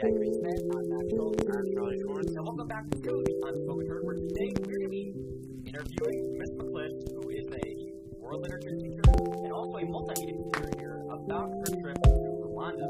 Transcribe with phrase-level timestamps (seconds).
[0.00, 0.56] Jack Greenspan.
[0.72, 0.92] I'm.
[0.96, 2.00] I'm Charlie.
[2.00, 5.12] And welcome back to the Unspoken Herd, where today we're going to be
[5.68, 9.04] interviewing Miss McCleish, who is a world literature teacher
[9.44, 12.88] and also a multimedia teacher here, about her trip to Rwanda.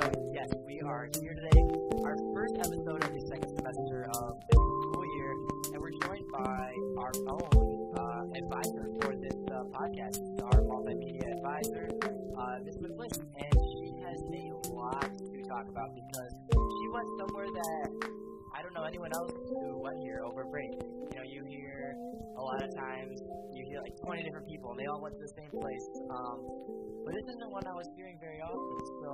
[0.00, 1.60] So, yes, we are here today,
[2.00, 5.32] our first episode of the second semester of the school year,
[5.74, 10.16] and we're joined by our own uh, advisor for this uh, podcast,
[10.48, 11.92] our multimedia advisor,
[12.40, 13.20] uh, Miss McCleish,
[15.58, 17.90] talk about because she went somewhere that
[18.54, 20.70] I don't know anyone else who went here over break.
[20.70, 21.98] You know, you hear
[22.38, 23.18] a lot of times,
[23.50, 25.82] you hear like 20 different people, and they all went to the same place.
[26.14, 26.38] Um,
[27.02, 28.78] but this isn't one I was hearing very often.
[29.02, 29.10] So,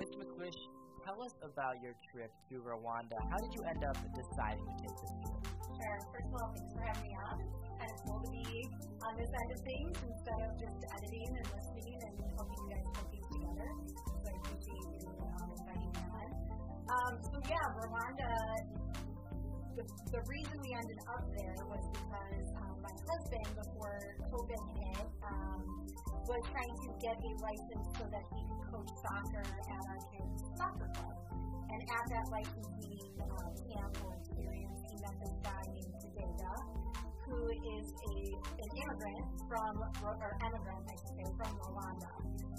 [0.00, 0.16] Mr.
[0.24, 0.56] McCleish,
[1.04, 3.20] tell us about your trip to Rwanda.
[3.28, 5.40] How did you end up deciding to take this trip?
[5.76, 5.98] Sure.
[6.08, 7.36] First of all, thanks for having me on.
[7.44, 8.48] It's kind of cool to be
[9.04, 12.86] on this end of things instead of just editing and listening and helping you guys
[12.96, 14.05] put things together.
[17.48, 18.30] Yeah, Rwanda.
[19.76, 25.06] The, the reason we ended up there was because um, my husband, before COVID hit,
[25.20, 25.60] um,
[26.26, 30.42] was trying to get a license so that he could coach soccer at our kids'
[30.58, 31.16] soccer club.
[31.70, 36.54] And at that licensing um, camp or experience, he met this guy named Tadega,
[37.30, 38.16] who is a
[38.58, 42.10] an immigrant from or emigrant, I should say, from Rwanda.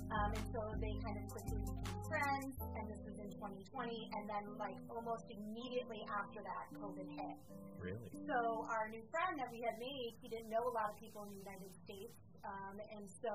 [0.07, 4.09] Um, and so they kind of quickly became friends, and this was in 2020.
[4.15, 7.35] And then, like almost immediately after that, COVID hit.
[7.77, 8.09] Really?
[8.25, 11.27] So our new friend that we had made, he didn't know a lot of people
[11.27, 13.33] in the United States, um, and so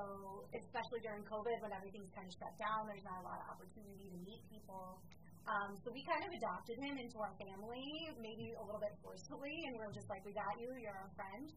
[0.51, 4.09] especially during COVID when everything's kind of shut down, there's not a lot of opportunity
[4.09, 4.99] to meet people.
[5.43, 9.53] Um, so we kind of adopted him into our family, maybe a little bit forcefully,
[9.67, 11.51] and we were just like, "We got you, you're our friend."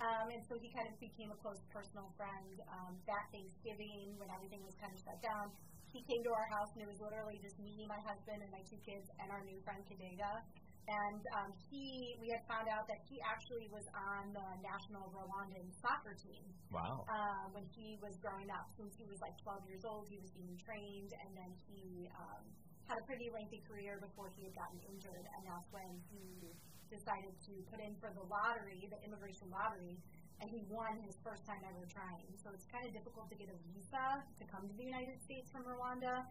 [0.00, 2.56] Um, and so he kind of became a close personal friend.
[2.72, 5.52] Um, that Thanksgiving, when everything was kind of shut down,
[5.92, 8.62] he came to our house, and it was literally just me, my husband, and my
[8.64, 10.40] two kids, and our new friend Kadega.
[10.88, 15.68] And um, he, we had found out that he actually was on the national Rwandan
[15.78, 16.42] soccer team
[16.72, 17.04] Wow.
[17.06, 18.66] uh, when he was growing up.
[18.74, 22.42] Since he was like 12 years old, he was being trained, and then he um,
[22.88, 26.50] had a pretty lengthy career before he had gotten injured, and that's when he
[26.90, 29.96] decided to put in for the lottery, the immigration lottery,
[30.42, 32.26] and he won his first time ever trying.
[32.42, 35.48] So it's kind of difficult to get a visa to come to the United States
[35.52, 36.26] from Rwanda.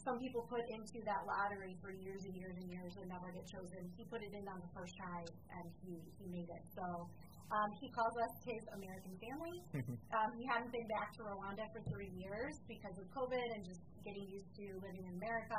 [0.00, 3.44] Some people put into that lottery for years and years and years and never get
[3.44, 3.84] chosen.
[3.98, 5.20] He put it in on the first try
[5.60, 6.64] and he, he made it.
[6.72, 7.10] So
[7.50, 9.58] um, he calls us his American family.
[10.16, 13.82] um, he hadn't been back to Rwanda for three years because of COVID and just
[14.06, 15.58] getting used to living in America.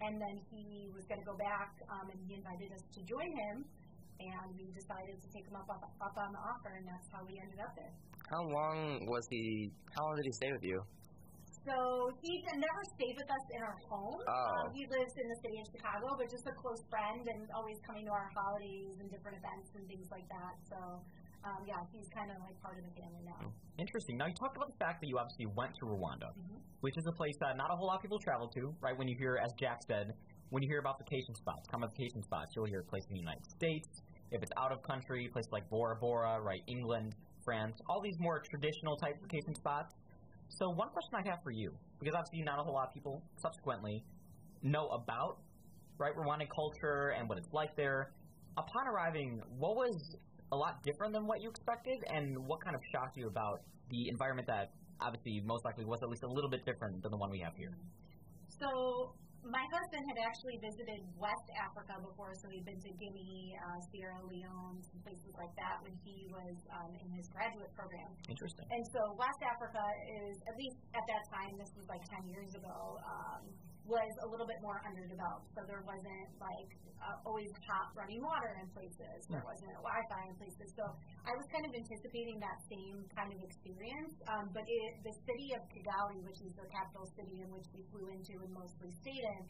[0.00, 3.28] And then he was going to go back, um, and he invited us to join
[3.28, 3.64] him.
[4.20, 7.24] And we decided to take him up, up up on the offer, and that's how
[7.24, 7.92] we ended up there.
[8.28, 9.72] How long was he?
[9.96, 10.84] How long did he stay with you?
[11.64, 11.76] So
[12.24, 14.20] he never stayed with us in our home.
[14.24, 14.32] Oh.
[14.32, 17.76] Um, he lives in the city of Chicago, but just a close friend and always
[17.84, 20.56] coming to our holidays and different events and things like that.
[20.72, 20.78] So,
[21.44, 23.52] um, yeah, he's kind of like part of the family now.
[23.78, 24.16] Interesting.
[24.16, 26.60] Now you talked about the fact that you obviously went to Rwanda, Mhm.
[26.80, 28.96] which is a place that not a whole lot of people travel to, right?
[28.96, 30.12] When you hear, as Jack said,
[30.50, 33.20] when you hear about vacation spots, common vacation spots, you'll hear a place in the
[33.20, 33.88] United States.
[34.30, 36.62] If it's out of country, places like Bora Bora, right?
[36.66, 37.14] England,
[37.44, 39.94] France, all these more traditional type vacation spots.
[40.48, 43.22] So one question I have for you, because obviously not a whole lot of people
[43.36, 44.04] subsequently
[44.62, 45.38] know about,
[45.98, 48.12] right, Rwandan culture and what it's like there.
[48.58, 50.16] Upon arriving, what was
[50.52, 54.08] a lot different than what you expected, and what kind of shocked you about the
[54.08, 57.30] environment that obviously most likely was at least a little bit different than the one
[57.30, 57.74] we have here?
[58.60, 63.80] So my husband had actually visited West Africa before, so he'd been to Guinea, uh,
[63.88, 68.12] Sierra Leone, some places like that when he was um, in his graduate program.
[68.28, 68.68] Interesting.
[68.68, 69.80] And so West Africa
[70.28, 73.48] is, at least at that time, this was like 10 years ago, um,
[73.90, 75.50] was a little bit more underdeveloped.
[75.58, 76.70] So there wasn't like
[77.02, 79.26] uh, always hot running water in places.
[79.26, 80.70] There wasn't Wi-Fi in places.
[80.78, 80.84] So
[81.26, 84.14] I was kind of anticipating that same kind of experience.
[84.30, 87.82] Um, but it, the city of Kigali, which is the capital city in which we
[87.90, 89.40] flew into and mostly stayed in,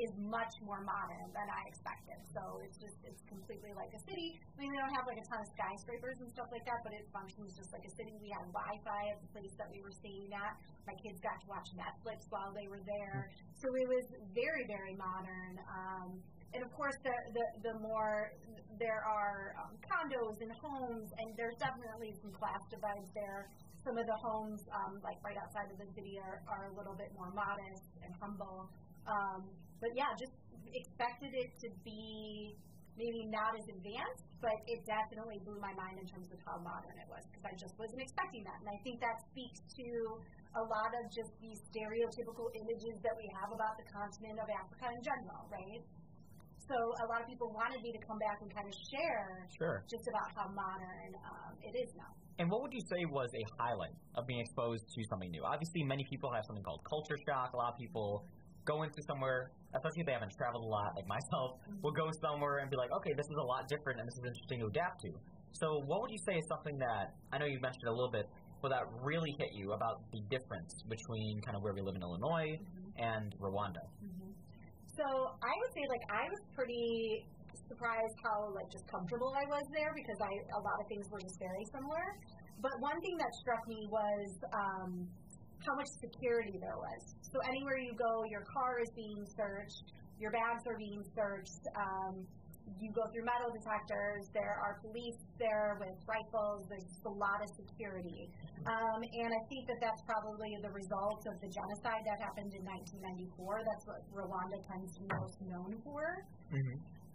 [0.00, 2.16] is much more modern than I expected.
[2.32, 4.40] So it's just it's completely like a city.
[4.40, 6.96] I mean, we don't have like a ton of skyscrapers and stuff like that, but
[6.96, 8.16] it functions just like a city.
[8.16, 10.56] We had Wi-Fi at the place that we were staying at.
[10.88, 13.28] My kids got to watch Netflix while they were there.
[13.60, 15.60] So it was very very modern.
[15.68, 16.08] Um,
[16.52, 18.32] and of course, the, the the more
[18.80, 23.48] there are um, condos and homes, and there's definitely some class divides there.
[23.84, 26.94] Some of the homes, um, like right outside of the city, are, are a little
[26.94, 28.70] bit more modest and humble.
[29.10, 29.50] Um,
[29.82, 30.32] but yeah, just
[30.70, 32.54] expected it to be
[32.94, 36.94] maybe not as advanced, but it definitely blew my mind in terms of how modern
[37.02, 38.62] it was because I just wasn't expecting that.
[38.62, 39.88] And I think that speaks to
[40.54, 44.94] a lot of just these stereotypical images that we have about the continent of Africa
[44.94, 45.82] in general, right?
[46.62, 49.82] So a lot of people wanted me to come back and kind of share Sure.
[49.90, 52.12] just about how modern um, it is now.
[52.38, 55.42] And what would you say was a highlight of being exposed to something new?
[55.44, 57.52] Obviously, many people have something called culture shock.
[57.52, 58.24] A lot of people
[58.64, 62.58] go into somewhere, especially if they haven't traveled a lot, like myself, will go somewhere
[62.58, 65.00] and be like, okay, this is a lot different and this is interesting to adapt
[65.02, 65.10] to.
[65.52, 68.26] So, what would you say is something that I know you mentioned a little bit,
[68.62, 72.02] but that really hit you about the difference between kind of where we live in
[72.02, 72.56] Illinois
[72.96, 73.84] and Rwanda?
[74.96, 77.26] So I would say like I was pretty
[77.68, 81.20] surprised how like just comfortable I was there because I a lot of things were
[81.20, 82.04] just very similar.
[82.60, 85.08] But one thing that struck me was um,
[85.66, 87.14] how much security there was.
[87.32, 91.64] So anywhere you go, your car is being searched, your bags are being searched.
[91.74, 92.26] Um,
[92.78, 94.30] you go through metal detectors.
[94.32, 96.66] There are police there with rifles.
[96.70, 98.30] There's a lot of security,
[98.66, 102.62] um, and I think that that's probably the result of the genocide that happened in
[102.62, 103.66] 1994.
[103.66, 106.22] That's what Rwanda tends to be most known for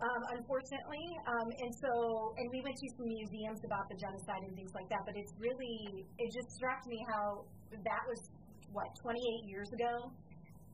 [0.02, 1.06] um, unfortunately.
[1.26, 4.90] Um, and so, and we went to some museums about the genocide and things like
[4.90, 5.02] that.
[5.06, 8.22] But it's really, it just struck me how that was
[8.72, 10.12] what 28 years ago,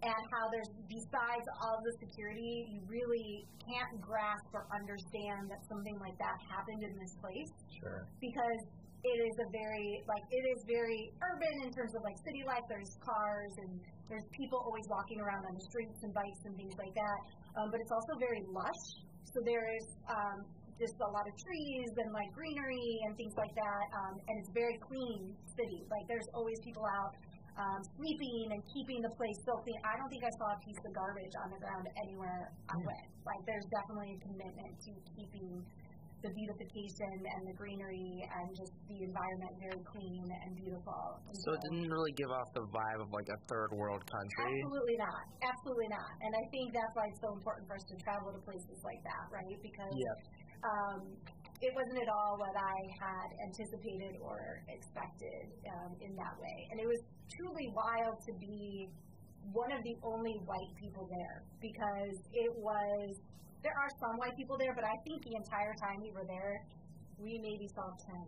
[0.04, 5.96] and how there's besides all the security, you really can't grasp or understand that something
[6.04, 7.48] like that happened in this place
[7.80, 8.04] Sure.
[8.20, 8.62] because
[9.04, 12.64] it is a very like it is very urban in terms of like city life.
[12.68, 13.80] There's cars and
[14.12, 17.20] there's people always walking around on the streets and bikes and things like that.
[17.56, 18.84] Um, but it's also very lush.
[19.32, 20.44] So there's um,
[20.80, 23.86] just a lot of trees and like greenery and things like that.
[23.96, 25.86] Um, and it's very clean city.
[25.90, 27.16] Like there's always people out.
[27.54, 29.78] Um, sleeping and keeping the place so clean.
[29.86, 33.06] I don't think I saw a piece of garbage on the ground anywhere I went.
[33.30, 35.62] Like there's definitely a commitment to keeping
[36.24, 41.20] the beautification and the greenery and just the environment very clean and beautiful.
[41.28, 44.64] And So it didn't really give off the vibe of like a third world country.
[44.64, 45.24] Absolutely not.
[45.44, 46.12] Absolutely not.
[46.24, 49.04] And I think that's why it's so important for us to travel to places like
[49.04, 49.60] that, right?
[49.60, 50.18] Because Yep.
[50.64, 51.00] um,
[51.60, 56.58] it wasn't at all what I had anticipated or expected um, in that way.
[56.72, 57.04] And it was
[57.36, 58.88] truly wild to be
[59.52, 63.20] one of the only white people there because it was,
[63.64, 66.54] there are some white people there, but I think the entire time we were there,
[67.18, 68.28] we maybe saw 10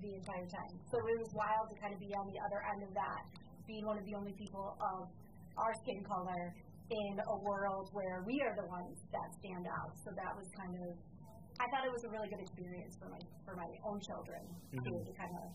[0.00, 0.72] the entire time.
[0.86, 3.22] So it was wild to kind of be on the other end of that,
[3.66, 5.10] being one of the only people of
[5.58, 6.54] our skin color
[6.88, 9.92] in a world where we are the ones that stand out.
[10.06, 10.94] So that was kind of
[11.58, 14.78] I thought it was a really good experience for my for my own children to,
[14.78, 15.02] Mhm.
[15.02, 15.46] to kind of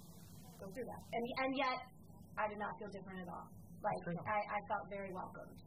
[0.59, 1.01] go through that.
[1.15, 1.79] And and yet
[2.35, 3.47] I did not feel different at all.
[3.79, 5.57] Like I, I felt very welcomed.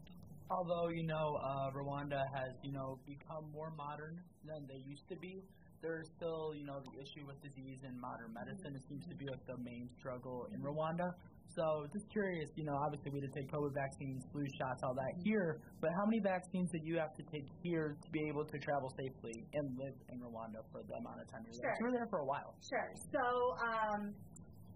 [0.50, 5.16] Although you know uh, Rwanda has you know become more modern than they used to
[5.16, 5.43] be,
[5.82, 8.75] there's still you know the issue with disease and modern medicine.
[8.75, 11.10] It seems to be like the main struggle in Rwanda.
[11.54, 15.14] So just curious, you know, obviously we to take COVID vaccines, flu shots, all that
[15.25, 15.62] here.
[15.81, 18.92] But how many vaccines did you have to take here to be able to travel
[18.92, 21.72] safely and live in Rwanda for the amount of time you were there?
[21.72, 21.81] Sure.
[21.81, 22.52] You were there for a while.
[22.60, 22.90] Sure.
[23.08, 23.25] So
[23.64, 24.12] um,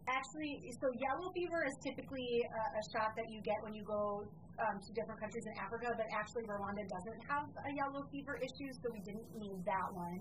[0.09, 4.25] actually, so yellow fever is typically a, a shot that you get when you go
[4.65, 8.71] um, to different countries in Africa, but actually Rwanda doesn't have a yellow fever issue,
[8.81, 10.21] so we didn't need that one.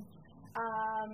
[0.57, 1.11] Um,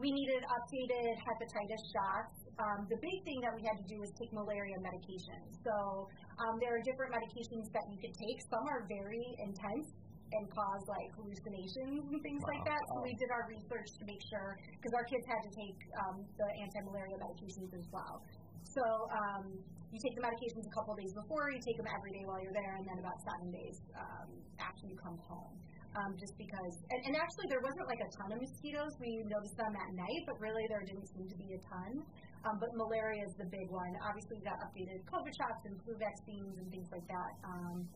[0.00, 2.36] we needed updated hepatitis shots.
[2.58, 5.38] Um, the big thing that we had to do was take malaria medication.
[5.62, 6.08] So
[6.40, 8.38] um, there are different medications that you could take.
[8.48, 9.92] Some are very intense
[10.32, 12.80] and cause like hallucinations and things like that.
[12.92, 16.16] So we did our research to make sure because our kids had to take um,
[16.36, 18.20] the anti-malaria medications as well.
[18.64, 19.44] So um,
[19.92, 22.54] you take the medications a couple days before, you take them every day while you're
[22.54, 24.28] there, and then about seven days um,
[24.60, 25.54] after you come home.
[25.96, 28.92] Um, just because, and, and actually there wasn't like a ton of mosquitoes.
[29.00, 32.04] We noticed them at night, but really there didn't seem to be a ton.
[32.44, 33.96] Um, but malaria is the big one.
[34.04, 37.32] Obviously, we got updated COVID shots and flu vaccines and things like that.
[37.42, 37.88] Um,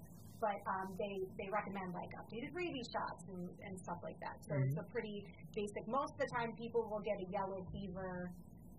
[0.43, 4.43] but um, they they recommend like updated rabies shots and, and stuff like that.
[4.43, 5.23] So it's a pretty
[5.55, 5.87] basic.
[5.87, 8.35] Most of the time, people will get a yellow fever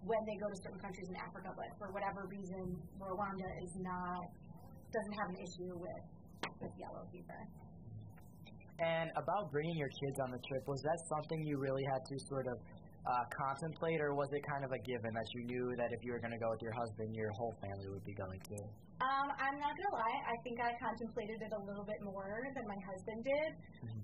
[0.05, 4.23] when they go to certain countries in Africa, but for whatever reason, Rwanda is not
[4.91, 6.03] doesn't have an issue with
[6.59, 7.39] with yellow fever.
[8.79, 12.15] And about bringing your kids on the trip, was that something you really had to
[12.27, 12.57] sort of
[13.05, 16.11] uh, contemplate, or was it kind of a given that you knew that if you
[16.11, 18.63] were going to go with your husband, your whole family would be going too?
[19.03, 20.19] Um, I'm not gonna lie.
[20.31, 23.51] I think I contemplated it a little bit more than my husband did.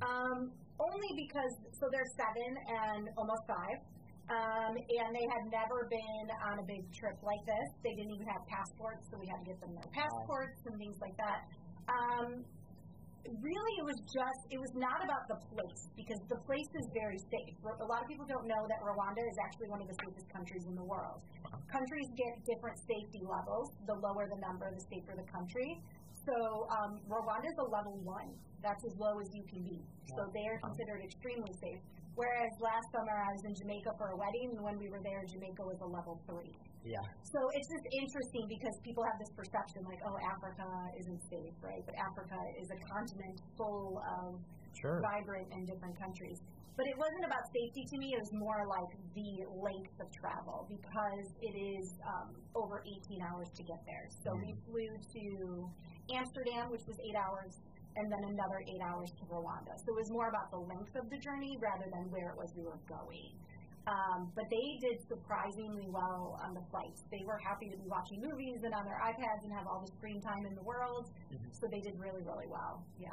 [0.03, 3.79] Um, only because so they're seven and almost five,
[4.29, 7.67] um, and they had never been on a big trip like this.
[7.83, 10.97] They didn't even have passports, so we had to get them their passports and things
[11.01, 11.49] like that.
[11.89, 12.45] Um,
[13.41, 17.19] really it was just it was not about the place because the place is very
[17.29, 17.55] safe.
[17.61, 20.65] A lot of people don't know that Rwanda is actually one of the safest countries
[20.65, 21.21] in the world.
[21.69, 23.69] Countries get different safety levels.
[23.85, 25.81] The lower the number, the safer the country.
[26.25, 28.33] So um, Rwanda is a level one.
[28.61, 29.79] That's as low as you can be.
[30.17, 31.81] So they are considered extremely safe.
[32.19, 35.23] Whereas last summer I was in Jamaica for a wedding, and when we were there,
[35.23, 36.51] Jamaica was a level three.
[36.83, 36.99] Yeah.
[37.23, 40.67] So it's just interesting because people have this perception like, oh, Africa
[40.99, 41.79] isn't safe, right?
[41.87, 44.35] But Africa is a continent full of
[44.75, 44.99] Sure.
[44.99, 46.43] vibrant and different countries.
[46.75, 48.11] But it wasn't about safety to me.
[48.15, 53.47] It was more like the length of travel because it is um, over 18 hours
[53.55, 54.07] to get there.
[54.23, 55.23] So we flew to
[56.11, 57.59] Amsterdam, which was eight hours,
[57.99, 59.75] and then another eight hours to Rwanda.
[59.75, 62.55] So it was more about the length of the journey rather than where it was
[62.55, 63.35] we were going.
[63.87, 67.03] Um, but they did surprisingly well on the flights.
[67.11, 69.91] They were happy to be watching movies and on their iPads and have all the
[69.97, 71.11] screen time in the world.
[71.51, 72.85] So they did really, really well.
[72.99, 73.09] Yeah.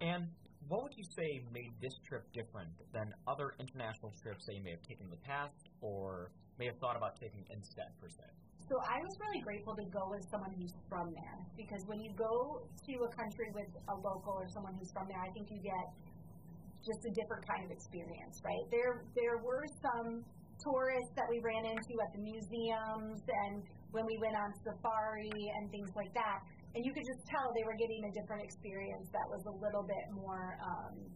[0.00, 0.28] And
[0.68, 4.72] what would you say made this trip different than other international trips that you may
[4.72, 8.24] have taken in the past or may have thought about taking instead, per se?
[8.68, 12.12] So I was really grateful to go with someone who's from there because when you
[12.12, 15.56] go to a country with a local or someone who's from there, I think you
[15.64, 15.88] get
[16.84, 18.60] just a different kind of experience, right?
[18.68, 20.20] There there were some
[20.60, 23.64] tourists that we ran into at the museums and
[23.96, 26.44] when we went on safari and things like that,
[26.76, 29.88] and you could just tell they were getting a different experience that was a little
[29.88, 30.60] bit more.
[30.60, 31.08] Um,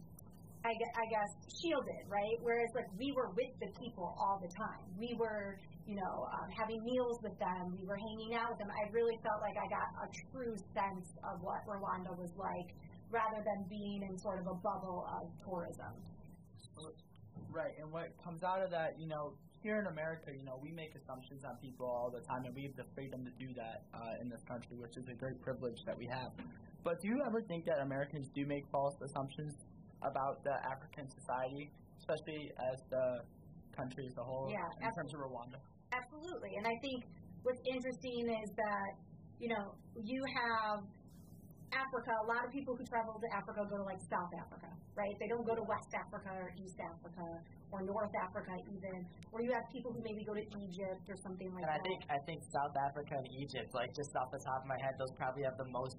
[0.65, 1.31] I I guess
[1.61, 2.37] shielded, right?
[2.41, 4.87] Whereas like we were with the people all the time.
[4.97, 7.75] We were, you know, um, having meals with them.
[7.79, 8.71] We were hanging out with them.
[8.71, 12.71] I really felt like I got a true sense of what Rwanda was like,
[13.11, 15.93] rather than being in sort of a bubble of tourism.
[17.51, 20.71] Right, and what comes out of that, you know, here in America, you know, we
[20.71, 23.83] make assumptions on people all the time, and we have the freedom to do that
[23.93, 26.31] uh, in this country, which is a great privilege that we have.
[26.83, 29.53] But do you ever think that Americans do make false assumptions
[30.01, 33.21] about the African society, especially as the
[33.75, 35.59] country as a whole, Yeah, in terms of Rwanda?
[35.93, 36.57] Absolutely.
[36.57, 37.05] And I think
[37.43, 38.91] what's interesting is that,
[39.39, 40.81] you know, you have
[41.73, 45.13] Africa, a lot of people who travel to Africa go to like South Africa, right?
[45.17, 47.25] They don't go to West Africa or East Africa
[47.73, 49.05] or North Africa even.
[49.33, 51.99] Or you have people who maybe go to Egypt or something like And I think
[52.09, 55.13] I think South Africa and Egypt, like just off the top of my head, those
[55.17, 55.97] probably have the most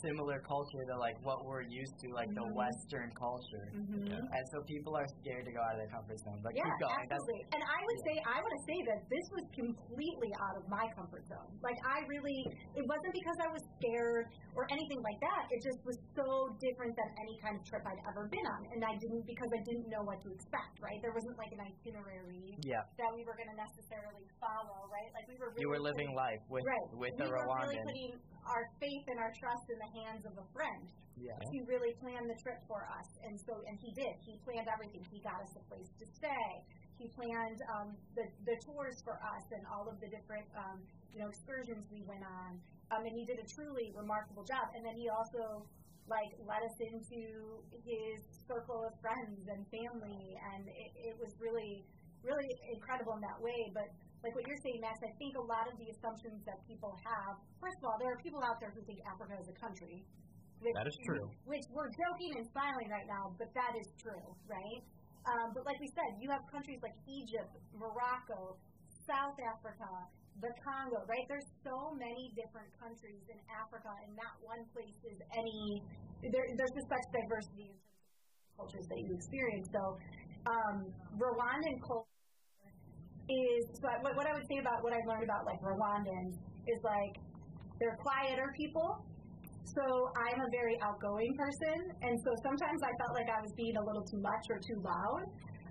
[0.00, 2.54] similar culture to like what we're used to, like the Mhm.
[2.54, 3.66] Western culture.
[3.74, 4.08] Mhm.
[4.08, 6.40] And so people are scared to go out of their comfort zone.
[6.42, 7.06] But Yeah, keep going.
[7.08, 7.44] That's, absolutely.
[7.54, 10.86] And I would say, I want to say that this was completely out of my
[10.96, 11.50] comfort zone.
[11.62, 12.40] Like, I really,
[12.74, 15.42] it wasn't because I was scared or anything like that.
[15.50, 18.60] It just was so different than any kind of trip I'd ever been on.
[18.72, 20.98] And I didn't, because I didn't know what to expect, right?
[21.02, 25.10] There wasn't like an itinerary yeah, that we were going to necessarily follow, right?
[25.14, 26.86] Like, we were really you were living putting- life with right.
[26.92, 28.12] with we the were really putting
[28.46, 30.86] our faith and our trust in the hands of a friend
[31.18, 31.36] Yeah.
[31.50, 33.08] to really plan the trip for us.
[33.26, 34.14] And so, and he did.
[34.22, 35.02] He planned everything.
[35.10, 36.48] He got us a place to stay.
[36.98, 40.78] He planned um, the the tours for us and all of the different um,
[41.12, 42.60] you know excursions we went on.
[42.94, 44.70] Um, and he did a truly remarkable job.
[44.76, 45.66] And then he also
[46.08, 51.84] like led us into his circle of friends and family, and it, it was really
[52.22, 53.70] really incredible in that way.
[53.74, 53.90] But
[54.22, 57.42] like what you're saying, Max, I think a lot of the assumptions that people have.
[57.58, 60.06] First of all, there are people out there who think Africa is a country.
[60.62, 61.26] Which, That is true.
[61.42, 64.80] Which we're joking and smiling right now, but that is true, right?
[65.26, 68.54] Um, but like we said, you have countries like Egypt, Morocco,
[69.10, 69.90] South Africa,
[70.38, 71.26] the Congo, right?
[71.26, 75.82] There's so many different countries in Africa, and not one place is any.
[76.22, 79.66] There, there's just such diversity in terms of cultures that you experience.
[79.74, 79.82] So,
[80.46, 80.76] um,
[81.18, 82.11] Rwandan culture
[83.28, 86.34] is so I- what, what I would say about what I've learned about like Rwandans
[86.66, 87.14] is like
[87.78, 89.04] they're quieter people.
[89.64, 89.82] So
[90.18, 93.84] I'm a very outgoing person, and so sometimes I felt like I was being a
[93.84, 95.22] little too much or too loud.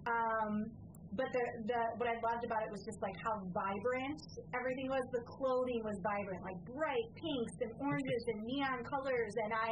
[0.08, 0.72] Um,
[1.14, 4.22] but the, the what I loved about it was just like how vibrant
[4.56, 5.04] everything was.
[5.12, 9.34] The clothing was vibrant, like bright pinks and oranges and neon colors.
[9.44, 9.72] And I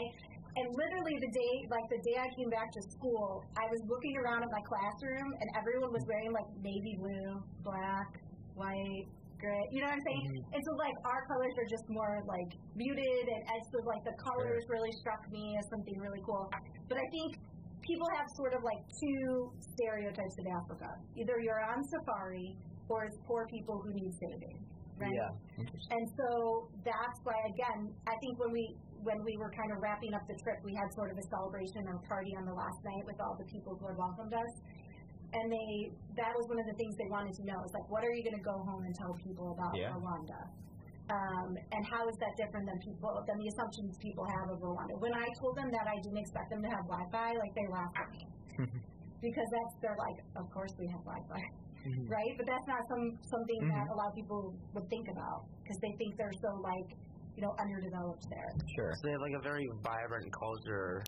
[0.56, 4.18] and literally the day like the day I came back to school, I was looking
[4.18, 8.10] around at my classroom and everyone was wearing like navy blue, black,
[8.56, 9.08] white,
[9.40, 9.64] gray.
[9.72, 10.28] You know what I'm saying?
[10.28, 10.54] Mm-hmm.
[10.54, 14.16] And so like our colors are just more like muted, and, and so like the
[14.20, 16.52] colors really struck me as something really cool.
[16.88, 17.40] But I think
[17.82, 20.90] people have sort of like two stereotypes of Africa.
[21.16, 22.54] Either you're on safari
[22.92, 24.60] or it's poor people who need saving.
[25.00, 25.16] Right?
[25.16, 25.32] Yeah.
[25.96, 30.14] And so that's why again, I think when we when we were kind of wrapping
[30.14, 33.04] up the trip, we had sort of a celebration or party on the last night
[33.08, 34.54] with all the people who had welcomed us.
[35.32, 35.70] And they
[36.18, 37.58] that was one of the things they wanted to know.
[37.62, 39.94] It's like, what are you going to go home and tell people about Yeah.
[39.94, 40.42] Rwanda?
[41.10, 44.94] Um, and how is that different than people than the assumptions people have of Rwanda?
[45.02, 47.98] When I told them that I didn't expect them to have Wi-Fi, like they laughed
[47.98, 48.24] at me
[49.26, 51.42] because that's they're like, of course we have Wi-Fi,
[52.10, 52.34] right?
[52.38, 55.94] But that's not some something that a lot of people would think about because they
[55.98, 56.90] think they're so like
[57.40, 58.52] you know underdeveloped there.
[58.76, 58.92] Sure.
[59.00, 61.00] So they have like a very vibrant culture.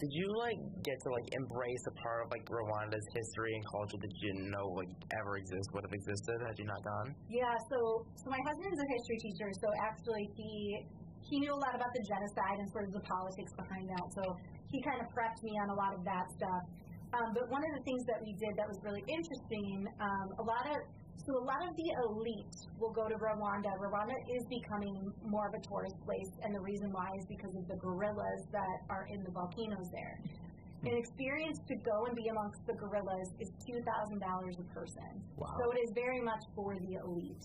[0.00, 3.98] Did you like get to like embrace a part of like Rwanda's history and culture
[4.00, 4.88] that you didn't know like
[5.20, 7.12] ever exist would have existed had you not gone?
[7.28, 10.86] Yeah, so so my husband's a history teacher, so actually he
[11.20, 14.06] he knew a lot about the genocide and sort of the politics behind that.
[14.16, 14.24] So
[14.72, 16.64] he kind of prepped me on a lot of that stuff.
[17.12, 20.44] Um, but one of the things that we did that was really interesting, um, a
[20.44, 20.76] lot of
[21.26, 23.70] so a lot of the elite will go to Rwanda.
[23.78, 27.66] Rwanda is becoming more of a tourist place, and the reason why is because of
[27.68, 30.20] the gorillas that are in the volcanoes there.
[30.86, 35.10] An experience to go and be amongst the gorillas is two thousand dollars a person.
[35.36, 35.50] Wow.
[35.58, 37.44] So it is very much for the elite.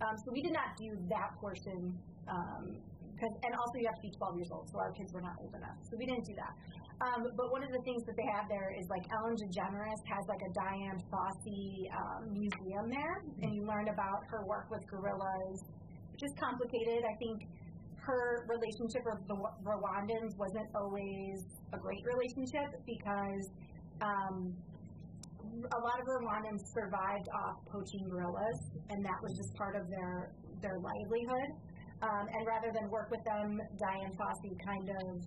[0.00, 1.92] Um, so we did not do that portion.
[2.26, 2.80] Um,
[3.20, 5.52] and also you have to be 12 years old, so our kids were not old
[5.54, 5.76] enough.
[5.84, 6.56] So we didn't do that.
[7.00, 10.22] Um, but one of the things that they have there is like Ellen DeGeneres has
[10.28, 15.64] like a Dian Fossey um, museum there, and you learn about her work with gorillas,
[16.12, 17.00] which is complicated.
[17.08, 17.48] I think
[18.04, 21.40] her relationship with the Rwandans wasn't always
[21.72, 23.48] a great relationship because
[24.02, 24.52] um,
[25.72, 30.32] a lot of Rwandans survived off poaching gorillas, and that was just part of their
[30.60, 31.48] their livelihood.
[32.02, 35.24] Um, and rather than work with them, Dian Fossey kind of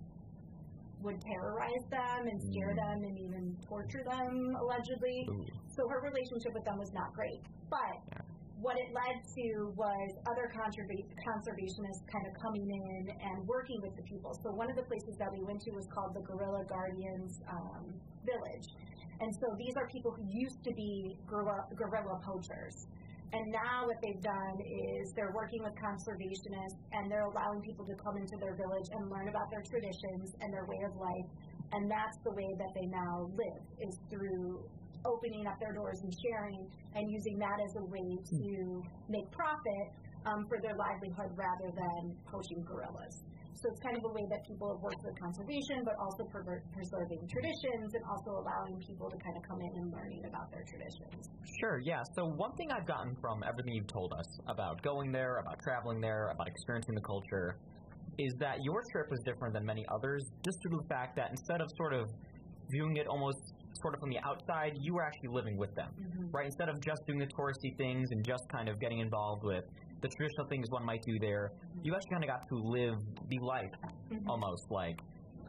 [1.04, 5.28] would terrorize them and scare them and even torture them allegedly.
[5.68, 7.44] So her relationship with them was not great.
[7.68, 8.24] But
[8.64, 13.94] what it led to was other conserva- conservationists kind of coming in and working with
[13.96, 14.32] the people.
[14.42, 17.92] So one of the places that we went to was called the Gorilla Guardians um,
[18.24, 18.66] Village.
[19.20, 22.86] And so these are people who used to be gorilla, gorilla poachers.
[23.34, 27.94] And now what they've done is they're working with conservationists and they're allowing people to
[27.98, 31.28] come into their village and learn about their traditions and their way of life.
[31.72, 34.62] And that's the way that they now live is through
[35.04, 36.62] opening up their doors and sharing
[36.94, 38.06] and using that as a way
[38.38, 39.86] to make profit
[40.30, 43.18] um, for their livelihood rather than poaching gorillas.
[43.64, 47.24] So it's kind of a way that people have worked with conservation, but also preserving
[47.32, 51.32] traditions and also allowing people to kind of come in and learning about their traditions.
[51.64, 52.04] Sure, yeah.
[52.12, 56.02] So one thing I've gotten from everything you've told us about going there, about traveling
[56.02, 57.56] there, about experiencing the culture,
[58.18, 61.30] is that your trip was different than many others, just due to the fact that
[61.30, 62.12] instead of sort of
[62.68, 63.40] viewing it almost
[63.80, 66.36] sort of from the outside, you were actually living with them, mm-hmm.
[66.36, 66.44] right?
[66.44, 69.64] Instead of just doing the touristy things and just kind of getting involved with
[70.04, 71.50] the traditional things one might do there,
[71.82, 73.00] you actually kind of got to live
[73.32, 73.72] the life
[74.12, 74.28] mm-hmm.
[74.28, 75.00] almost like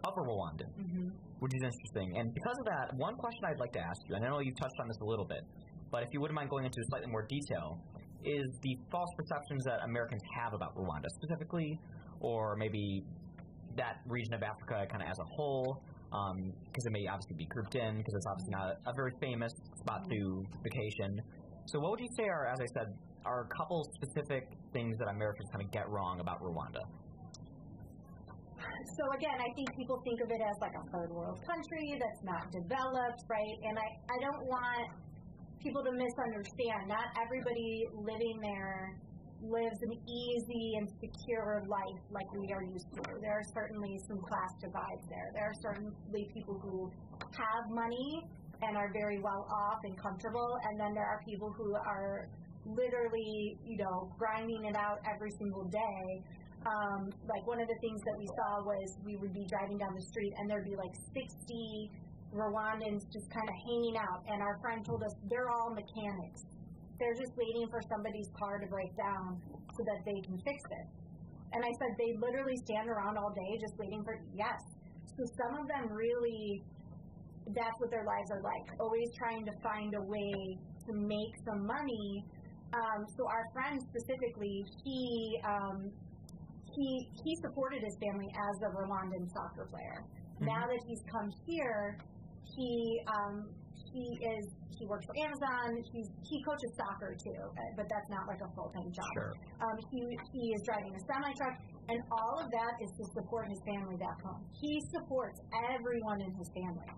[0.07, 1.09] a Rwandan, mm-hmm.
[1.39, 2.15] which is interesting.
[2.15, 4.55] And because of that, one question I'd like to ask you, and I know you've
[4.55, 5.43] touched on this a little bit,
[5.91, 7.83] but if you wouldn't mind going into slightly more detail,
[8.23, 11.77] is the false perceptions that Americans have about Rwanda specifically,
[12.21, 13.03] or maybe
[13.75, 17.45] that region of Africa kind of as a whole, um, because it may obviously be
[17.51, 19.51] grouped in, because it's obviously not a very famous
[19.83, 21.19] spot to vacation.
[21.65, 22.87] So, what would you say are, as I said,
[23.25, 26.81] are a couple specific things that Americans kind of get wrong about Rwanda?
[28.97, 32.23] So again, I think people think of it as like a third world country that's
[32.23, 33.57] not developed, right?
[33.63, 34.89] And I, I don't want
[35.61, 36.87] people to misunderstand.
[36.87, 38.99] Not everybody living there
[39.41, 43.01] lives an easy and secure life like we are used to.
[43.21, 45.29] There are certainly some class divides there.
[45.33, 48.23] There are certainly people who have money
[48.61, 52.29] and are very well off and comfortable, and then there are people who are
[52.65, 56.23] literally, you know, grinding it out every single day
[56.65, 59.93] um, like one of the things that we saw was we would be driving down
[59.93, 61.91] the street and there'd be like 60
[62.33, 64.25] Rwandans just kind of hanging out.
[64.27, 66.41] And our friend told us they're all mechanics.
[66.97, 69.37] They're just waiting for somebody's car to break down
[69.77, 70.85] so that they can fix it.
[71.53, 74.59] And I said they literally stand around all day just waiting for yes.
[75.15, 76.63] So some of them really
[77.53, 81.61] that's what their lives are like, always trying to find a way to make some
[81.67, 82.25] money.
[82.73, 85.91] Um, so our friend specifically, he um,
[86.75, 90.03] he he supported his family as a Rwandan soccer player.
[90.41, 91.97] Now that he's come here,
[92.43, 93.47] he um,
[93.93, 94.45] he is
[94.77, 95.79] he works for Amazon.
[95.93, 99.11] He's he coaches soccer too, uh, but that's not like a full time job.
[99.15, 99.33] Sure.
[99.63, 99.99] Um, he
[100.35, 101.55] he is driving a semi truck,
[101.87, 104.43] and all of that is to support his family back home.
[104.51, 105.39] He supports
[105.71, 106.91] everyone in his family.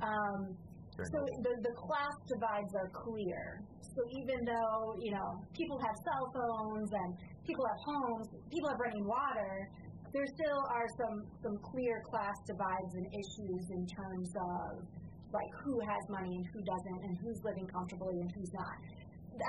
[0.00, 0.56] Um,
[0.96, 3.64] so the the class divides are clear.
[3.94, 7.10] So even though you know people have cell phones and
[7.46, 9.68] people have homes, people have running water,
[10.12, 14.86] there still are some some clear class divides and issues in terms of
[15.32, 18.76] like who has money and who doesn't, and who's living comfortably and who's not.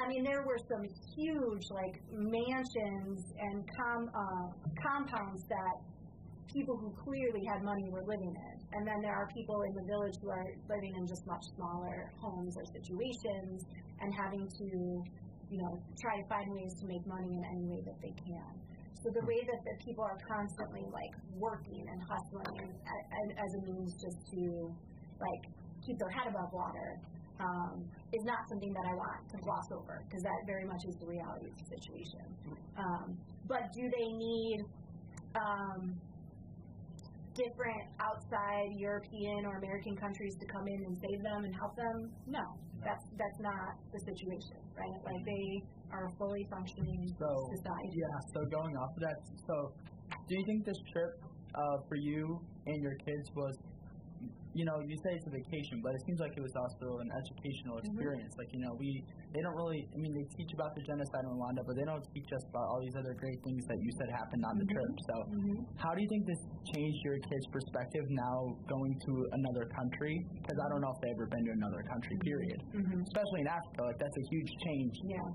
[0.03, 0.85] I mean, there were some
[1.17, 4.47] huge like mansions and com uh,
[4.79, 5.75] compounds that
[6.53, 9.85] people who clearly had money were living in, and then there are people in the
[9.87, 13.63] village who are living in just much smaller homes or situations
[13.99, 14.67] and having to,
[15.49, 18.51] you know, try to find ways to make money in any way that they can.
[19.01, 23.51] So the way that the people are constantly like working and hustling and, and, as
[23.57, 24.69] a means just to
[25.17, 25.43] like
[25.81, 27.01] keep their head above water
[27.41, 27.81] um,
[28.13, 31.09] is not something that I want to gloss over because that very much is the
[31.09, 32.25] reality of the situation.
[32.77, 33.17] Um,
[33.49, 34.57] but do they need
[35.33, 35.97] um,
[37.33, 42.11] different outside European or American countries to come in and save them and help them?
[42.27, 42.43] No,
[42.83, 44.97] that's that's not the situation, right?
[45.05, 47.89] Like they are a fully functioning So society.
[47.99, 49.17] yeah, so going off of that,
[49.47, 49.55] so
[50.27, 51.11] do you think this trip
[51.55, 53.55] uh, for you and your kids was,
[54.53, 57.09] you know, you say it's a vacation, but it seems like it was also an
[57.15, 57.87] educational Mm-hmm.
[57.93, 58.33] experience.
[58.37, 61.31] Like you know, we they don't really, I mean, they teach about the genocide in
[61.39, 64.09] Rwanda, but they don't teach us about all these other great things that you said
[64.11, 64.75] happened on the Mm-hmm.
[64.75, 64.93] trip.
[65.07, 65.15] So
[65.79, 66.41] how do you think this
[66.75, 68.35] changed your kids' perspective now
[68.67, 70.15] going to another country?
[70.35, 72.59] Because I don't know if they've ever been to another country, period.
[72.75, 73.01] Mm-hmm.
[73.07, 74.93] Especially in Africa, like that's a huge change.
[75.07, 75.27] Yeah.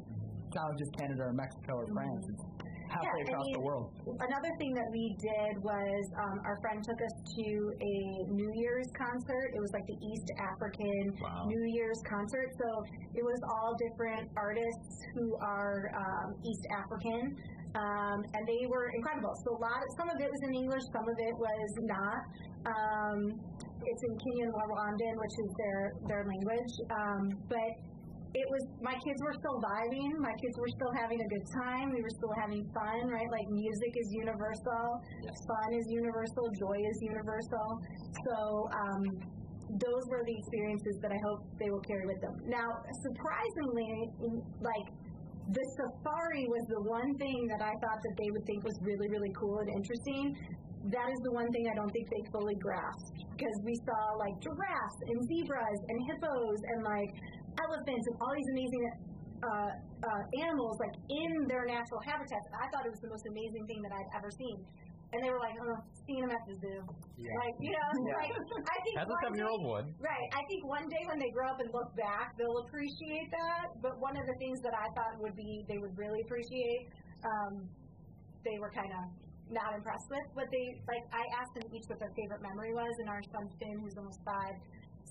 [0.47, 2.25] It's not just Canada or Mexico or France.
[2.31, 2.46] It's
[2.89, 3.87] halfway Yeah, I across the world.
[4.21, 7.47] Another thing that we did was um, our friend took us to
[7.81, 7.95] a
[8.31, 9.53] New Year's concert.
[9.55, 11.15] It was like the East African
[11.47, 12.49] New Year's concert.
[12.59, 12.69] So
[13.15, 17.37] it was all different artists who are um, East African.
[17.77, 19.35] Um, and they were incredible.
[19.45, 22.21] So a lot, of, some of it was in English, some of it was not.
[22.65, 23.21] Um,
[23.85, 26.73] it's in Kinyarwanda, which is their their language.
[26.91, 27.71] Um, but
[28.35, 30.11] it was my kids were still vibing.
[30.19, 31.93] My kids were still having a good time.
[31.93, 33.31] We were still having fun right?
[33.31, 34.85] Like music is universal.
[35.47, 36.51] Fun is universal.
[36.59, 37.69] Joy is universal.
[38.27, 38.37] So
[38.73, 39.03] um
[39.67, 42.39] those were the experiences that I hope they will carry with them.
[42.47, 42.71] Now,
[43.03, 43.91] surprisingly,
[44.63, 44.87] like
[45.51, 49.09] the safari was the one thing that I thought that they would think was really,
[49.11, 50.35] really cool and interesting.
[50.91, 54.39] That is the one thing I don't think they fully grasped because we saw like
[54.39, 57.11] giraffes and zebras and hippos and like
[57.59, 58.83] elephants and all these amazing
[59.43, 59.73] uh,
[60.05, 62.47] uh, animals like in their natural habitats.
[62.57, 64.65] I thought it was the most amazing thing that I'd ever seen.
[65.15, 66.83] And they were like, oh, seeing them at the zoo.
[66.83, 67.89] Like, you know,
[68.19, 69.87] like, I think As a seven year old would.
[70.03, 70.29] Right.
[70.35, 73.71] I think one day when they grow up and look back, they'll appreciate that.
[73.81, 76.91] But one of the things that I thought would be they would really appreciate,
[77.23, 77.71] um,
[78.43, 79.03] they were kind of
[79.47, 80.27] not impressed with.
[80.35, 83.47] But they like I asked them each what their favorite memory was, and our son
[83.63, 84.59] Finn, who's almost five,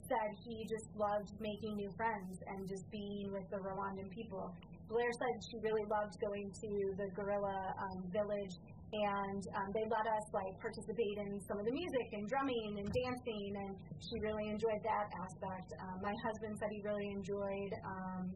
[0.08, 4.54] said he just loved making new friends and just being with the Rwandan people.
[4.88, 8.54] Blair said she really loved going to the gorilla um, village
[8.94, 12.88] and um, they let us like participate in some of the music and drumming and
[12.94, 15.74] dancing and she really enjoyed that aspect.
[15.82, 18.30] Um, my husband said he really enjoyed um,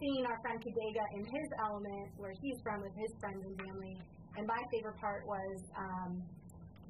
[0.00, 3.94] seeing our friend Kadega in his element where he's from with his friends and family.
[4.36, 6.22] And my favorite part was um,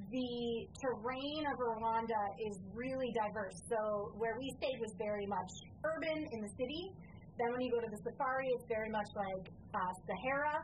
[0.08, 3.60] the terrain of Rwanda is really diverse.
[3.68, 5.50] So where we stayed was very much
[5.84, 6.92] urban in the city.
[7.38, 10.56] Then when you go to the safari, it's very much like uh, Sahara.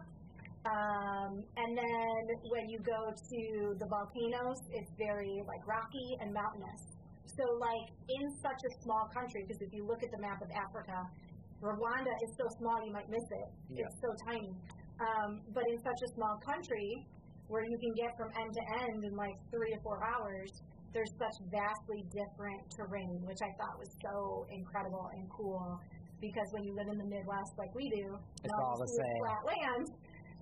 [0.66, 2.20] Um, and then
[2.50, 3.42] when you go to
[3.78, 6.82] the volcanoes, it's very like rocky and mountainous.
[7.24, 10.50] So like in such a small country, because if you look at the map of
[10.50, 10.98] Africa,
[11.62, 13.48] Rwanda is so small you might miss it.
[13.78, 14.52] It's so tiny.
[15.00, 17.06] Um, but in such a small country,
[17.48, 20.50] where you can get from end to end in like three to four hours,
[20.92, 25.78] there's such vastly different terrain, which I thought was so incredible and cool.
[26.20, 29.18] Because when you live in the Midwest like we do, It's all the same.
[29.20, 29.86] flat land,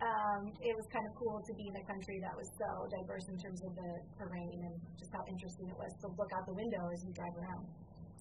[0.02, 2.70] um, it was kind of cool to be in a country that was so
[3.02, 6.46] diverse in terms of the terrain and just how interesting it was to look out
[6.46, 7.66] the window as you drive around.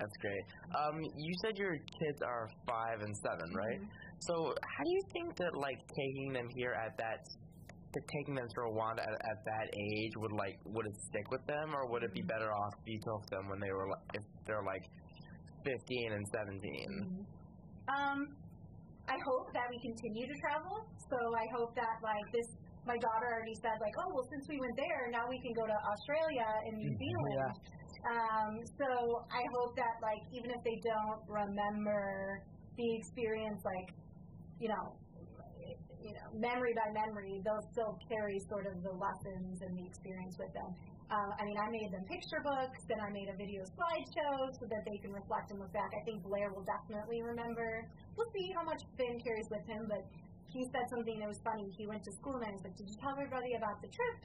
[0.01, 0.45] That's great.
[0.73, 3.81] Um, you said your kids are five and seven, right?
[4.25, 7.21] So how do you think that like taking them here at that,
[8.07, 11.73] taking them to Rwanda at, at that age would like would it stick with them,
[11.75, 14.23] or would it be better off if you took them when they were li- if
[14.45, 14.85] they're like
[15.63, 17.25] fifteen and 17
[17.87, 18.19] Um,
[19.07, 20.87] I hope that we continue to travel.
[21.11, 22.47] So I hope that like this.
[22.85, 25.65] My daughter already said like, oh well, since we went there, now we can go
[25.67, 27.51] to Australia and New Zealand.
[28.03, 32.43] Um, so I hope that like even if they don't remember
[32.75, 33.95] the experience, like
[34.59, 34.95] you know,
[36.03, 40.35] you know, memory by memory, they'll still carry sort of the lessons and the experience
[40.35, 40.67] with them.
[41.07, 44.65] Uh, I mean, I made them picture books, and I made a video slideshow so
[44.67, 45.91] that they can reflect and look back.
[45.95, 47.87] I think Blair will definitely remember.
[48.17, 50.03] We'll see how much Finn carries with him, but
[50.51, 51.69] he said something that was funny.
[51.77, 54.17] He went to school and I was like, "Did you tell everybody about the trip?"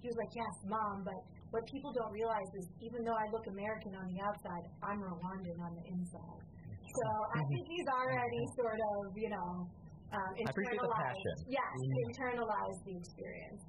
[0.00, 1.20] He was like, "Yes, mom." But
[1.50, 5.58] what people don't realize is, even though I look American on the outside, I'm Rwandan
[5.60, 6.42] on the inside.
[6.94, 9.66] So I think he's already sort of, you know,
[10.14, 11.10] um, I appreciate the internalized.
[11.10, 11.36] passion.
[11.50, 11.74] Yes,
[12.08, 13.62] internalized the experience.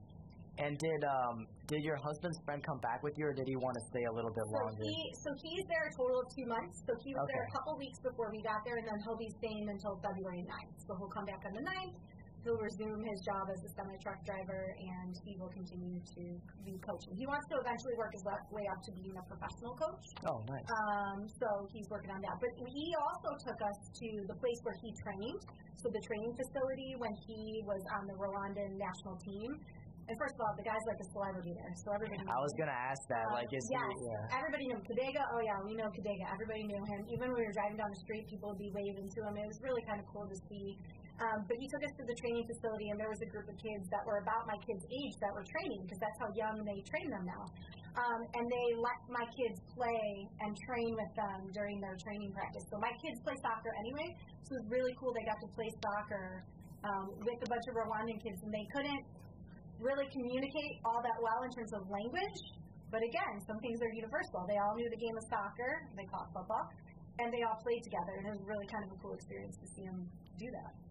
[0.58, 3.75] And did um did your husband's friend come back with you, or did he want
[3.75, 4.88] to stay a little bit So longer?
[4.88, 6.79] he, so he's there a total of two months.
[6.88, 7.55] So he was there a Okay.
[7.60, 10.75] couple weeks before we got there, and then he'll be staying until February 9th.
[10.88, 11.97] So he'll come back on the 9th.
[12.45, 16.23] He'll resume his job as a semi truck driver, and he will continue to
[16.62, 17.17] be coaching.
[17.17, 18.21] He wants to eventually work his
[18.53, 20.05] way up to being a professional coach.
[20.29, 20.62] Oh, nice.
[20.69, 22.38] Um, so he's working on that.
[22.38, 25.41] But he also took us to the place where he trained.
[25.81, 29.49] So the training facility when he was on the Rwandan national team.
[30.05, 32.21] And first of all, the guy's like a celebrity there, so everybody.
[32.29, 33.25] I was gonna ask that.
[33.25, 34.05] Um, Like, is yes, he?
[34.05, 34.38] Yeah.
[34.38, 34.77] everybody knew.
[34.86, 36.29] Kadega, oh yeah, we know Kadega.
[36.29, 36.99] Everybody knew him.
[37.10, 39.34] Even when we were driving down the street, people would be waving to him.
[39.34, 40.77] It was really kind of cool to see.
[41.15, 43.56] Um, but he took us to the training facility, and there was a group of
[43.56, 46.84] kids that were about my kids' age that were training because that's how young they
[46.84, 47.47] train them now.
[47.95, 52.67] Um, and they let my kids play and train with them during their training practice.
[52.67, 54.12] So my kids play soccer anyway,
[54.43, 55.15] so it was really cool.
[55.15, 56.43] They got to play soccer
[56.84, 59.04] um, with a bunch of Rwandan kids, and they couldn't
[59.80, 62.39] really communicate all that well in terms of language.
[62.91, 64.43] But again, some things are universal.
[64.51, 66.67] They all knew the game of soccer, they call it football,
[67.23, 68.19] and they all played together.
[68.19, 70.04] And it was really kind of a cool experience to see them
[70.36, 70.85] do that.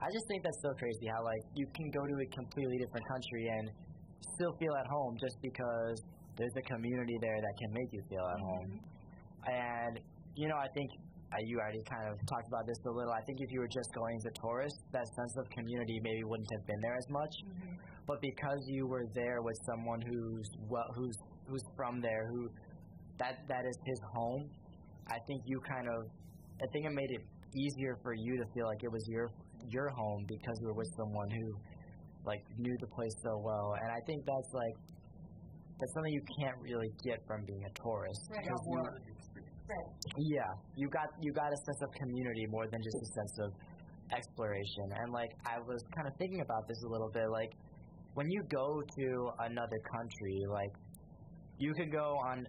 [0.00, 3.06] I just think that's so crazy how like you can go to a completely different
[3.08, 3.70] country and
[4.34, 6.02] still feel at home just because
[6.36, 8.80] there's a community there that can make you feel at home.
[9.46, 10.00] And
[10.34, 10.90] you know, I think
[11.32, 13.12] uh, you already kind of talked about this a little.
[13.12, 16.22] I think if you were just going as a tourist, that sense of community maybe
[16.24, 17.34] wouldn't have been there as much.
[18.06, 22.50] But because you were there with someone who's well, who's who's from there, who
[23.18, 24.50] that that is his home,
[25.08, 26.10] I think you kind of,
[26.60, 27.22] I think it made it
[27.56, 29.30] easier for you to feel like it was your
[29.68, 31.46] your home because you were with someone who
[32.24, 33.74] like knew the place so well.
[33.80, 34.76] And I think that's like
[35.80, 38.20] that's something you can't really get from being a tourist.
[38.30, 38.46] Right.
[38.48, 39.14] 'Cause you-
[39.66, 39.88] Right.
[40.18, 43.50] yeah, you got you got a sense of community more than just a sense of
[44.12, 44.92] exploration.
[45.00, 47.28] And like I was kind of thinking about this a little bit.
[47.30, 47.52] Like
[48.14, 49.06] when you go to
[49.40, 50.72] another country, like
[51.58, 52.46] you can go on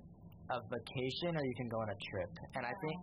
[0.51, 2.31] a vacation or you can go on a trip.
[2.55, 2.97] And I think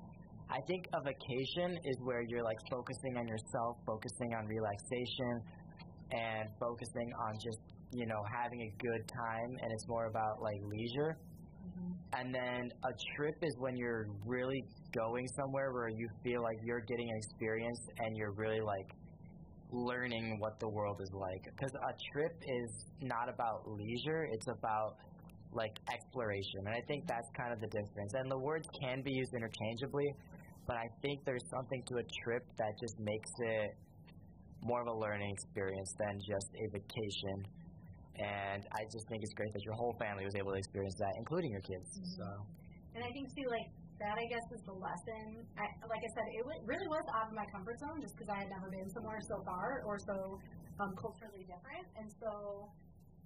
[0.51, 5.41] I think a vacation is where you're like focusing on yourself, focusing on relaxation,
[6.11, 7.61] and focusing on just
[7.93, 9.57] you know having a good time.
[9.63, 11.17] And it's more about like leisure.
[11.63, 12.21] Mm-hmm.
[12.21, 16.81] And then a trip is when you're really going somewhere where you feel like you're
[16.81, 18.91] getting an experience and you're really like
[19.73, 21.45] learning what the world is like.
[21.45, 24.97] Because a trip is not about leisure, it's about
[25.55, 26.61] like exploration.
[26.67, 28.13] And I think that's kind of the difference.
[28.15, 30.15] And the words can be used interchangeably,
[30.73, 33.77] but I think there's something to a trip that just makes it
[34.65, 37.45] more of a learning experience than just a vacation.
[38.17, 41.13] And I just think it's great that your whole family was able to experience that,
[41.21, 42.01] including your kids.
[42.17, 42.25] So
[42.97, 43.69] And I think too, like
[44.01, 45.45] that, I guess, is the lesson.
[45.61, 48.33] I, like I said, it w- really was out of my comfort zone just because
[48.33, 50.41] I had never been somewhere so far or so
[50.81, 52.65] um, culturally different, and so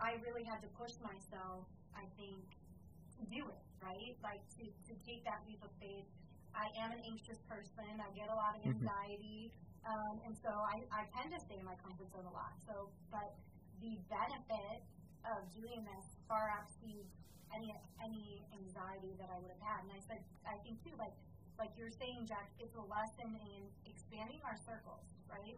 [0.03, 1.63] I really had to push myself.
[1.95, 6.11] I think to do it right, like to to take that leap of faith.
[6.57, 8.01] I am an anxious person.
[8.01, 9.53] I get a lot of anxiety,
[9.85, 12.57] um, and so I, I tend to stay in my comfort zone a lot.
[12.65, 13.37] So, but
[13.85, 14.81] the benefit
[15.29, 17.07] of doing this far outsees
[17.55, 17.71] any
[18.03, 19.85] any anxiety that I would have had.
[19.87, 21.15] And I said, I think too, like
[21.61, 25.57] like you're saying, Jack, it's a lesson in expanding our circles, right?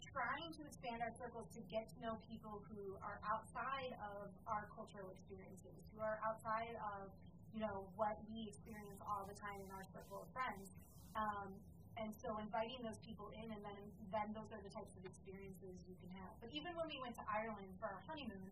[0.00, 4.68] Trying to expand our circles to get to know people who are outside of our
[4.72, 7.08] cultural experiences, who are outside of
[7.52, 10.72] you know what we experience all the time in our circle of friends.
[11.14, 11.52] Um,
[12.00, 13.76] and so inviting those people in, and then
[14.08, 16.32] then those are the types of experiences you can have.
[16.40, 18.48] But even when we went to Ireland for our honeymoon,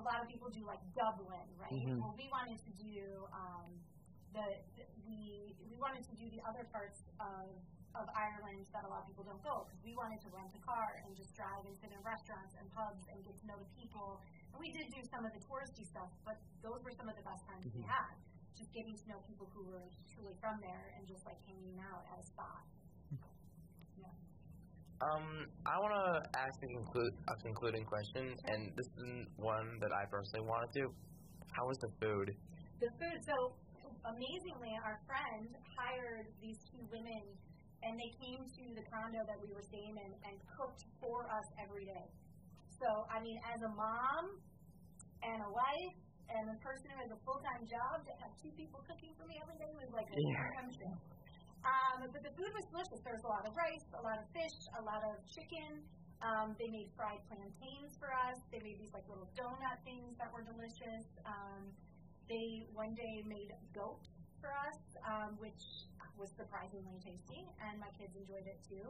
[0.00, 1.72] a lot of people do like Dublin, right?
[1.76, 2.00] Mhm.
[2.00, 3.68] Well, we wanted to do um,
[4.32, 4.44] the,
[4.80, 7.52] the we we wanted to do the other parts of
[7.92, 10.62] of Ireland that a lot of people don't go because we wanted to rent a
[10.64, 13.66] car and just drive and sit in restaurants and pubs and get to know the
[13.76, 14.22] people.
[14.54, 17.26] And we did do some of the touristy stuff, but those were some of the
[17.26, 18.14] best times we had.
[18.56, 22.04] Just getting to know people who were truly from there and just like hanging out
[22.12, 22.62] at a spot.
[25.00, 29.96] Um, I want to ask a, conclude, a concluding question, and this is one that
[29.96, 30.92] I personally wanted to.
[31.56, 32.36] How was the food?
[32.80, 33.18] the food.
[33.24, 33.36] So
[34.08, 37.24] amazingly, our friend hired these two women,
[37.84, 41.46] and they came to the condo that we were staying in and cooked for us
[41.60, 42.08] every day.
[42.80, 44.24] So I mean, as a mom
[45.20, 45.96] and a wife
[46.36, 49.26] and a person who has a full time job, to have two people cooking for
[49.26, 50.46] me every day was like a Yeah.
[50.46, 50.98] full-time.
[51.60, 53.00] Um, but the food was delicious.
[53.04, 55.84] There was a lot of rice, a lot of fish, a lot of chicken.
[56.24, 58.36] Um, they made fried plantains for us.
[58.52, 61.04] They made these like little donut things that were delicious.
[61.24, 61.68] Um,
[62.28, 64.00] they one day made goat
[64.40, 65.60] for us, um, which
[66.16, 68.84] was surprisingly tasty, and my kids enjoyed it too.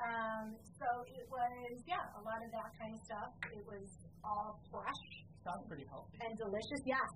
[0.00, 3.32] Um, so it was, yeah, a lot of that kind of stuff.
[3.52, 3.88] It was
[4.24, 6.18] all fresh Sounds pretty healthy.
[6.26, 6.82] and delicious.
[6.84, 7.06] Yes,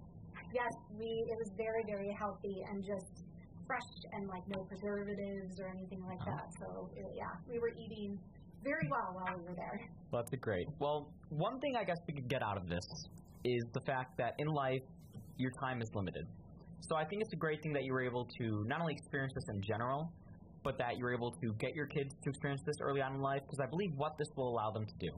[0.54, 1.26] yes, we.
[1.26, 3.26] It was very, very healthy and just
[3.66, 6.46] fresh and like no preservatives or anything like that.
[6.58, 8.18] So it, yeah, we were eating
[8.62, 9.80] very well while we were there.
[10.10, 10.68] Well, that's great.
[10.78, 12.86] Well, one thing I guess we could get out of this
[13.44, 14.82] is the fact that in life,
[15.36, 16.26] your time is limited.
[16.82, 19.32] So I think it's a great thing that you were able to not only experience
[19.34, 20.12] this in general,
[20.62, 23.42] but that you're able to get your kids to experience this early on in life,
[23.46, 25.10] because I believe what this will allow them to do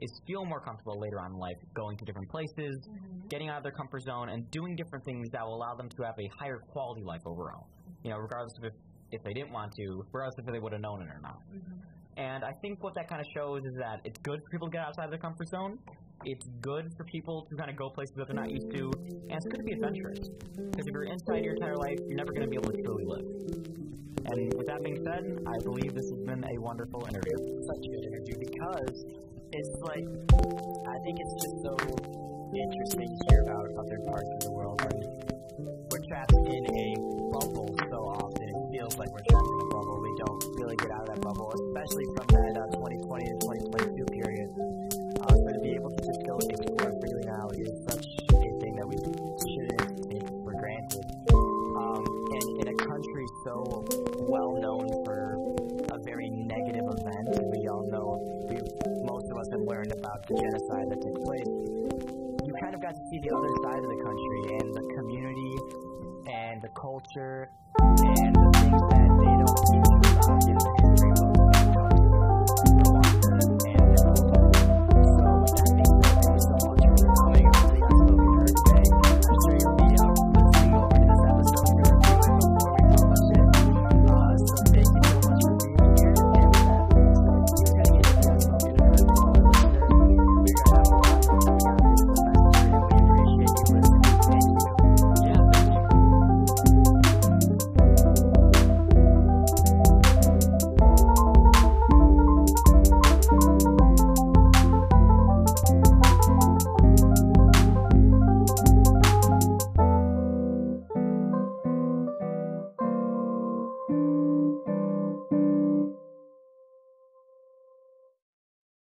[0.00, 3.28] is feel more comfortable later on in life, going to different places, mm-hmm.
[3.28, 6.02] getting out of their comfort zone, and doing different things that will allow them to
[6.02, 7.66] have a higher quality life overall.
[8.02, 8.72] You know, regardless of if,
[9.12, 11.40] if they didn't want to, regardless if they would have known it or not.
[11.54, 11.76] Mm-hmm.
[12.16, 14.72] And I think what that kind of shows is that it's good for people to
[14.72, 15.78] get outside of their comfort zone.
[16.24, 19.32] It's good for people to kind of go places that they're not used to, and
[19.32, 20.18] it's good to be adventurous.
[20.52, 23.04] Because if you're inside your entire life, you're never going to be able to truly
[23.06, 23.24] live.
[24.26, 27.36] And with that being said, I believe this has been a wonderful interview.
[27.64, 29.04] Such a good interview because
[29.52, 30.06] it's like
[30.86, 31.74] I think it's just so
[32.54, 35.30] interesting to hear about other parts of the world and
[35.90, 36.94] we're trapped in a
[37.34, 38.48] bubble so often.
[38.48, 39.98] It feels like we're trapped in a bubble.
[40.00, 43.36] We don't really get out of that bubble, especially from that uh, 2020 to
[60.28, 61.50] the genocide that took place.
[62.44, 65.54] You kind of got to see the other side of the country and the community
[66.28, 68.49] and the culture and the